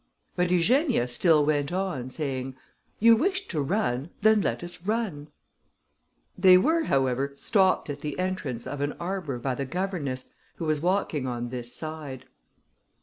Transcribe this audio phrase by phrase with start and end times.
[0.35, 2.55] But Eugenia still went on, saying,
[2.97, 5.27] "You wished to run, then let us run."
[6.35, 10.81] They were, however, stopped at the entrance of an arbour, by the governess, who was
[10.81, 12.25] walking on this side.